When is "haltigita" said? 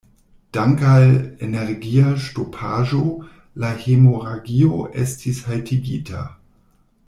5.51-6.27